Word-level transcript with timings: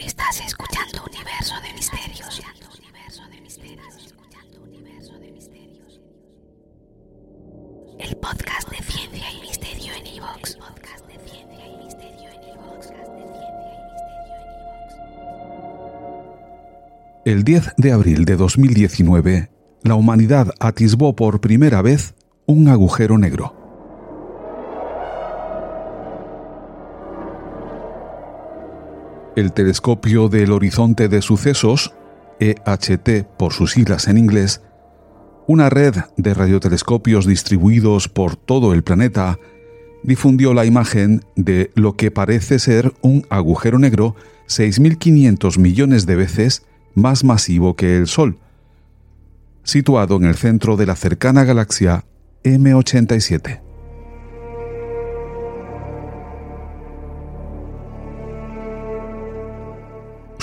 Estás 0.00 0.40
escuchando 0.40 1.04
Universo 1.06 1.54
de 1.60 1.72
Misterios. 1.74 2.42
El 7.98 8.16
podcast 8.16 8.70
de 8.70 8.76
ciencia 8.78 9.30
y 9.30 9.40
misterio 9.42 9.92
en 9.92 10.06
Evox. 10.06 10.56
El 17.26 17.44
10 17.44 17.74
de 17.76 17.92
abril 17.92 18.24
de 18.24 18.36
2019, 18.36 19.50
la 19.82 19.94
humanidad 19.94 20.50
atisbó 20.58 21.14
por 21.14 21.42
primera 21.42 21.82
vez 21.82 22.14
un 22.46 22.68
agujero 22.68 23.18
negro. 23.18 23.59
El 29.40 29.54
telescopio 29.54 30.28
del 30.28 30.52
horizonte 30.52 31.08
de 31.08 31.22
sucesos, 31.22 31.94
EHT 32.40 33.24
por 33.38 33.54
sus 33.54 33.70
siglas 33.72 34.06
en 34.06 34.18
inglés, 34.18 34.60
una 35.46 35.70
red 35.70 35.94
de 36.18 36.34
radiotelescopios 36.34 37.24
distribuidos 37.24 38.10
por 38.10 38.36
todo 38.36 38.74
el 38.74 38.82
planeta, 38.82 39.38
difundió 40.02 40.52
la 40.52 40.66
imagen 40.66 41.24
de 41.36 41.70
lo 41.74 41.96
que 41.96 42.10
parece 42.10 42.58
ser 42.58 42.92
un 43.00 43.26
agujero 43.30 43.78
negro 43.78 44.14
6.500 44.46 45.58
millones 45.58 46.04
de 46.04 46.16
veces 46.16 46.66
más 46.94 47.24
masivo 47.24 47.76
que 47.76 47.96
el 47.96 48.08
Sol, 48.08 48.36
situado 49.62 50.16
en 50.16 50.24
el 50.24 50.34
centro 50.34 50.76
de 50.76 50.84
la 50.84 50.96
cercana 50.96 51.44
galaxia 51.44 52.04
M87. 52.44 53.69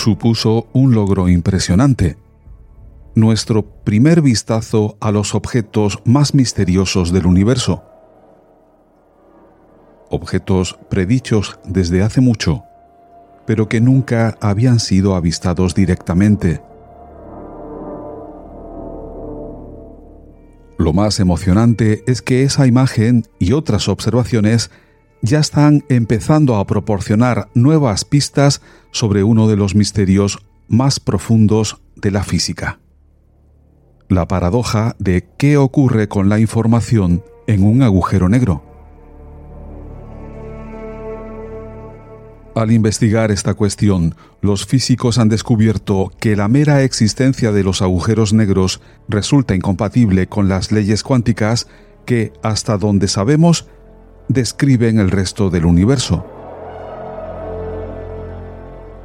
Supuso 0.07 0.69
un 0.71 0.93
logro 0.93 1.27
impresionante, 1.27 2.15
nuestro 3.13 3.65
primer 3.83 4.21
vistazo 4.21 4.95
a 5.01 5.11
los 5.11 5.35
objetos 5.35 5.99
más 6.05 6.33
misteriosos 6.33 7.11
del 7.11 7.25
universo. 7.25 7.83
Objetos 10.09 10.79
predichos 10.89 11.59
desde 11.65 12.03
hace 12.03 12.21
mucho, 12.21 12.63
pero 13.45 13.67
que 13.67 13.81
nunca 13.81 14.37
habían 14.39 14.79
sido 14.79 15.13
avistados 15.13 15.75
directamente. 15.75 16.61
Lo 20.77 20.93
más 20.93 21.19
emocionante 21.19 22.05
es 22.07 22.21
que 22.21 22.43
esa 22.43 22.65
imagen 22.65 23.25
y 23.39 23.51
otras 23.51 23.89
observaciones 23.89 24.71
ya 25.27 25.39
están 25.39 25.83
empezando 25.89 26.55
a 26.55 26.65
proporcionar 26.65 27.49
nuevas 27.53 28.05
pistas 28.05 28.61
sobre 28.91 29.23
uno 29.23 29.47
de 29.47 29.57
los 29.57 29.75
misterios 29.75 30.39
más 30.67 30.99
profundos 30.99 31.81
de 31.95 32.11
la 32.11 32.23
física. 32.23 32.79
La 34.09 34.27
paradoja 34.27 34.95
de 34.99 35.27
qué 35.37 35.57
ocurre 35.57 36.07
con 36.07 36.29
la 36.29 36.39
información 36.39 37.23
en 37.45 37.63
un 37.63 37.81
agujero 37.81 38.29
negro. 38.29 38.63
Al 42.55 42.71
investigar 42.71 43.29
esta 43.29 43.53
cuestión, 43.53 44.15
los 44.41 44.65
físicos 44.65 45.19
han 45.19 45.29
descubierto 45.29 46.11
que 46.19 46.35
la 46.35 46.47
mera 46.47 46.81
existencia 46.81 47.51
de 47.51 47.63
los 47.63 47.81
agujeros 47.83 48.33
negros 48.33 48.81
resulta 49.07 49.53
incompatible 49.53 50.27
con 50.27 50.47
las 50.47 50.71
leyes 50.71 51.03
cuánticas 51.03 51.67
que, 52.05 52.33
hasta 52.41 52.77
donde 52.77 53.09
sabemos, 53.09 53.67
describen 54.27 54.99
el 54.99 55.11
resto 55.11 55.49
del 55.49 55.65
universo. 55.65 56.25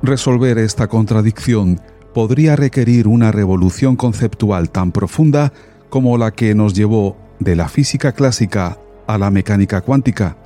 Resolver 0.02 0.58
esta 0.58 0.88
contradicción 0.88 1.80
podría 2.12 2.56
requerir 2.56 3.06
una 3.08 3.32
revolución 3.32 3.96
conceptual 3.96 4.70
tan 4.70 4.92
profunda 4.92 5.52
como 5.90 6.18
la 6.18 6.30
que 6.32 6.54
nos 6.54 6.74
llevó 6.74 7.16
de 7.38 7.56
la 7.56 7.68
física 7.68 8.12
clásica 8.12 8.78
a 9.06 9.18
la 9.18 9.30
mecánica 9.30 9.80
cuántica 9.80 10.36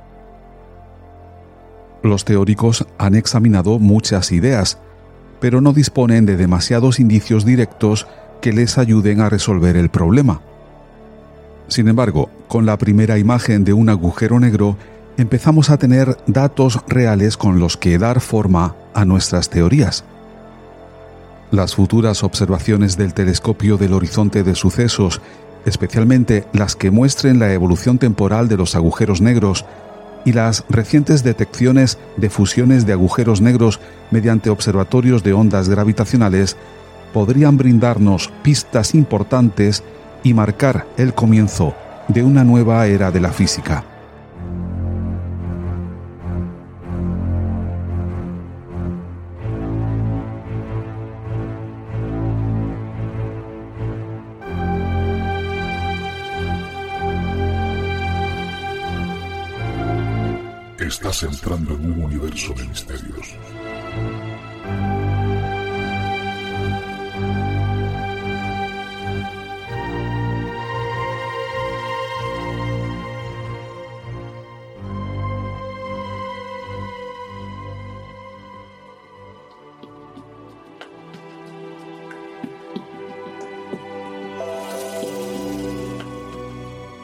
los 2.07 2.25
teóricos 2.25 2.87
han 2.97 3.15
examinado 3.15 3.79
muchas 3.79 4.31
ideas, 4.31 4.79
pero 5.39 5.61
no 5.61 5.73
disponen 5.73 6.25
de 6.25 6.37
demasiados 6.37 6.99
indicios 6.99 7.45
directos 7.45 8.07
que 8.41 8.53
les 8.53 8.77
ayuden 8.77 9.21
a 9.21 9.29
resolver 9.29 9.77
el 9.77 9.89
problema. 9.89 10.41
Sin 11.67 11.87
embargo, 11.87 12.29
con 12.47 12.65
la 12.65 12.77
primera 12.77 13.17
imagen 13.17 13.63
de 13.63 13.73
un 13.73 13.89
agujero 13.89 14.39
negro, 14.39 14.77
empezamos 15.17 15.69
a 15.69 15.77
tener 15.77 16.17
datos 16.27 16.79
reales 16.87 17.37
con 17.37 17.59
los 17.59 17.75
que 17.75 17.97
dar 17.97 18.21
forma 18.21 18.75
a 18.93 19.03
nuestras 19.05 19.49
teorías. 19.49 20.03
Las 21.51 21.75
futuras 21.75 22.23
observaciones 22.23 22.97
del 22.97 23.13
telescopio 23.13 23.77
del 23.77 23.93
horizonte 23.93 24.43
de 24.43 24.55
sucesos, 24.55 25.21
especialmente 25.65 26.45
las 26.53 26.75
que 26.75 26.91
muestren 26.91 27.39
la 27.39 27.51
evolución 27.53 27.97
temporal 27.97 28.47
de 28.47 28.57
los 28.57 28.75
agujeros 28.75 29.21
negros, 29.21 29.65
y 30.25 30.33
las 30.33 30.65
recientes 30.67 31.23
detecciones 31.23 31.97
de 32.17 32.29
fusiones 32.29 32.85
de 32.85 32.91
agujeros 32.93 33.39
negros 33.39 33.79
mediante 34.11 34.49
observatorios 34.49 35.23
de 35.23 35.31
ondas 35.31 35.69
gravitacionales 35.69 36.57
podrían 37.13 37.55
brindarnos 37.55 38.29
pistas 38.43 38.93
importantes 38.93 39.83
y 40.27 40.33
marcar 40.33 40.85
el 40.97 41.13
comienzo 41.13 41.73
de 42.09 42.21
una 42.21 42.43
nueva 42.43 42.85
era 42.85 43.11
de 43.11 43.21
la 43.21 43.31
física. 43.31 43.85
Estás 60.77 61.23
entrando 61.23 61.75
en 61.75 61.91
un 61.91 62.03
universo 62.03 62.53
de 62.53 62.67
misterios. 62.67 63.37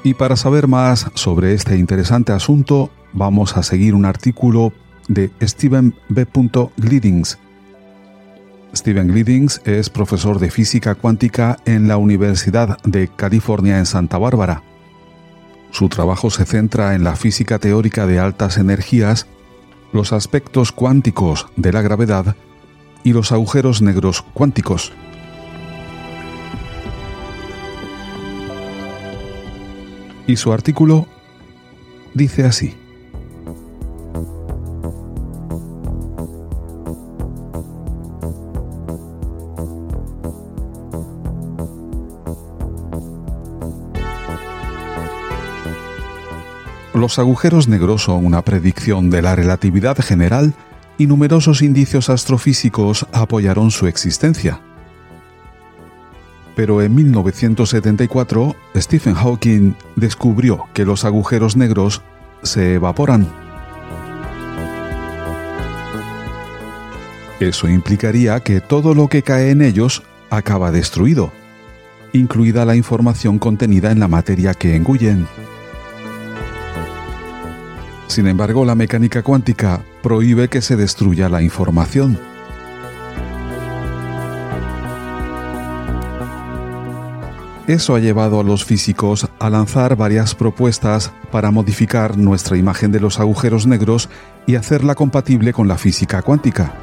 Y 0.03 0.15
para 0.15 0.35
saber 0.35 0.67
más 0.67 1.07
sobre 1.13 1.53
este 1.53 1.77
interesante 1.77 2.33
asunto, 2.33 2.91
vamos 3.13 3.55
a 3.55 3.63
seguir 3.63 3.95
un 3.95 4.03
artículo 4.03 4.73
de 5.07 5.31
Stephen 5.41 5.95
B. 6.09 6.27
Glidings. 6.77 7.39
Stephen 8.75 9.07
Glidings 9.07 9.61
es 9.63 9.89
profesor 9.89 10.39
de 10.39 10.51
física 10.51 10.95
cuántica 10.95 11.57
en 11.65 11.87
la 11.87 11.95
Universidad 11.95 12.77
de 12.83 13.07
California 13.07 13.77
en 13.77 13.85
Santa 13.85 14.17
Bárbara. 14.17 14.61
Su 15.71 15.87
trabajo 15.87 16.29
se 16.29 16.45
centra 16.45 16.95
en 16.95 17.05
la 17.05 17.15
física 17.15 17.57
teórica 17.57 18.05
de 18.05 18.19
altas 18.19 18.57
energías, 18.57 19.27
los 19.93 20.11
aspectos 20.11 20.71
cuánticos 20.71 21.47
de 21.55 21.71
la 21.71 21.81
gravedad 21.81 22.35
y 23.03 23.13
los 23.13 23.31
agujeros 23.31 23.81
negros 23.81 24.21
cuánticos. 24.33 24.91
Y 30.33 30.35
su 30.35 30.51
artículo 30.51 31.05
dice 32.15 32.43
así. 32.43 32.73
Los 46.95 47.19
agujeros 47.19 47.67
negros 47.67 48.01
son 48.01 48.25
una 48.25 48.41
predicción 48.41 49.11
de 49.11 49.21
la 49.21 49.35
relatividad 49.35 49.97
general 49.97 50.55
y 50.97 51.05
numerosos 51.05 51.61
indicios 51.61 52.09
astrofísicos 52.09 53.05
apoyaron 53.11 53.69
su 53.69 53.85
existencia 53.85 54.59
pero 56.55 56.81
en 56.81 56.95
1974 56.95 58.55
Stephen 58.75 59.15
Hawking 59.15 59.73
descubrió 59.95 60.65
que 60.73 60.85
los 60.85 61.05
agujeros 61.05 61.55
negros 61.55 62.01
se 62.43 62.75
evaporan. 62.75 63.27
Eso 67.39 67.67
implicaría 67.67 68.39
que 68.39 68.61
todo 68.61 68.93
lo 68.93 69.07
que 69.07 69.21
cae 69.21 69.49
en 69.51 69.61
ellos 69.61 70.03
acaba 70.29 70.71
destruido, 70.71 71.31
incluida 72.13 72.65
la 72.65 72.75
información 72.75 73.39
contenida 73.39 73.91
en 73.91 73.99
la 73.99 74.07
materia 74.07 74.53
que 74.53 74.75
engullen. 74.75 75.27
Sin 78.07 78.27
embargo, 78.27 78.63
la 78.63 78.75
mecánica 78.75 79.23
cuántica 79.23 79.81
prohíbe 80.01 80.47
que 80.47 80.61
se 80.61 80.75
destruya 80.75 81.29
la 81.29 81.41
información. 81.41 82.32
Eso 87.67 87.95
ha 87.95 87.99
llevado 87.99 88.41
a 88.41 88.43
los 88.43 88.65
físicos 88.65 89.29
a 89.39 89.49
lanzar 89.49 89.95
varias 89.95 90.35
propuestas 90.35 91.13
para 91.31 91.49
modificar 91.49 92.17
nuestra 92.17 92.57
imagen 92.57 92.91
de 92.91 92.99
los 92.99 93.21
agujeros 93.21 93.67
negros 93.67 94.09
y 94.45 94.55
hacerla 94.55 94.95
compatible 94.95 95.53
con 95.53 95.69
la 95.69 95.77
física 95.77 96.21
cuántica. 96.21 96.73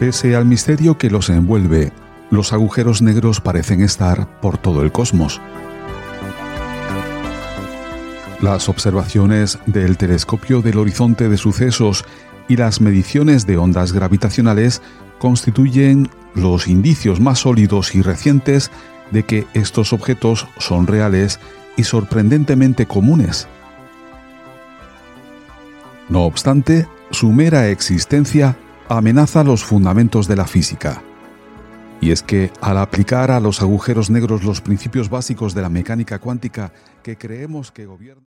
Pese 0.00 0.34
al 0.34 0.46
misterio 0.46 0.98
que 0.98 1.10
los 1.10 1.30
envuelve, 1.30 1.92
los 2.30 2.52
agujeros 2.52 3.02
negros 3.02 3.40
parecen 3.40 3.82
estar 3.82 4.40
por 4.40 4.58
todo 4.58 4.82
el 4.82 4.90
cosmos. 4.90 5.40
Las 8.42 8.68
observaciones 8.68 9.58
del 9.64 9.96
telescopio 9.96 10.60
del 10.60 10.76
horizonte 10.76 11.30
de 11.30 11.38
sucesos 11.38 12.04
y 12.48 12.56
las 12.56 12.80
mediciones 12.80 13.46
de 13.46 13.56
ondas 13.56 13.92
gravitacionales 13.92 14.82
constituyen 15.18 16.08
los 16.34 16.68
indicios 16.68 17.20
más 17.20 17.40
sólidos 17.40 17.94
y 17.94 18.02
recientes 18.02 18.70
de 19.10 19.24
que 19.24 19.46
estos 19.54 19.92
objetos 19.92 20.46
son 20.58 20.86
reales 20.86 21.40
y 21.76 21.84
sorprendentemente 21.84 22.86
comunes. 22.86 23.48
No 26.08 26.22
obstante, 26.22 26.86
su 27.10 27.32
mera 27.32 27.68
existencia 27.68 28.56
amenaza 28.88 29.42
los 29.42 29.64
fundamentos 29.64 30.28
de 30.28 30.36
la 30.36 30.46
física. 30.46 31.02
Y 32.00 32.10
es 32.10 32.22
que 32.22 32.52
al 32.60 32.78
aplicar 32.78 33.30
a 33.30 33.40
los 33.40 33.62
agujeros 33.62 34.10
negros 34.10 34.44
los 34.44 34.60
principios 34.60 35.08
básicos 35.08 35.54
de 35.54 35.62
la 35.62 35.68
mecánica 35.68 36.18
cuántica 36.18 36.72
que 37.02 37.16
creemos 37.16 37.72
que 37.72 37.86
gobiernan... 37.86 38.35